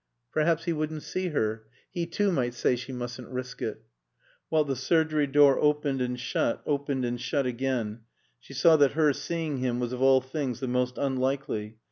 [0.31, 1.67] Perhaps he wouldn't see her.
[1.91, 3.83] He, too, might say she mustn't risk it.
[4.49, 7.99] While the surgery door opened and shut, opened and shut again,
[8.39, 11.77] she saw that her seems him was of all things the most unlikely.